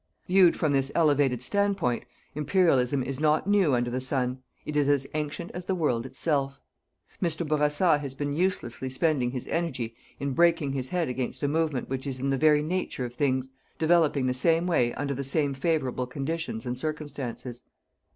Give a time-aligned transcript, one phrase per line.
[0.25, 4.41] Viewed from this elevated standpoint, Imperialism is not new under the sun.
[4.65, 6.59] It is as ancient as the world itself.
[7.21, 7.47] Mr.
[7.47, 12.07] Bourassa has been uselessly spending his energy in breaking his head against a movement which
[12.07, 16.07] is in the very nature of things, developing the same way under the same favourable
[16.07, 17.61] conditions and circumstances.